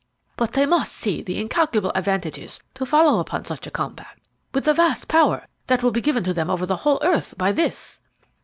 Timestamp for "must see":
0.65-1.21